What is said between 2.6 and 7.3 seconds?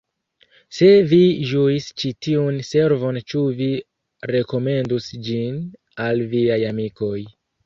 servon ĉu vi rekomendus ĝin al viaj amikoj!